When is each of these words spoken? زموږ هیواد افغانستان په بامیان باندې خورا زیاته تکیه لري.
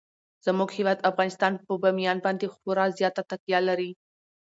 زموږ 0.45 0.69
هیواد 0.77 0.99
افغانستان 1.09 1.53
په 1.65 1.73
بامیان 1.81 2.17
باندې 2.25 2.51
خورا 2.53 2.85
زیاته 2.97 3.21
تکیه 3.29 3.59
لري. 3.69 3.91